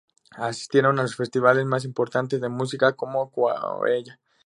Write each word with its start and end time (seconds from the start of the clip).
Asistieron 0.35 0.97
a 0.97 1.03
los 1.03 1.15
festivales 1.15 1.63
más 1.67 1.85
importantes 1.85 2.41
de 2.41 2.49
música 2.49 2.93
como 2.93 3.29
Coachella. 3.29 4.19